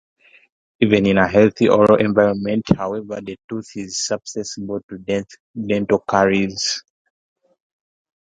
Even 0.79 1.05
in 1.05 1.19
a 1.19 1.27
healthy 1.27 1.69
oral 1.69 1.97
environment, 2.03 2.63
however, 2.75 3.21
the 3.23 3.37
tooth 3.47 3.67
is 3.75 4.03
susceptible 4.03 4.79
to 4.89 4.97
dental 5.55 6.03
caries. 6.09 6.81